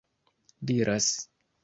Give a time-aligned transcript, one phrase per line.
[0.71, 1.13] diras